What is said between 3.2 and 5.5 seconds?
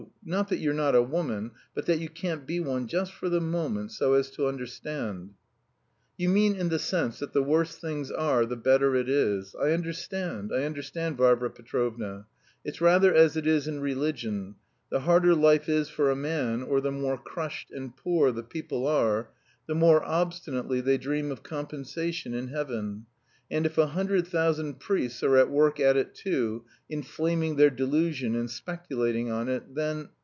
the moment so as to understand."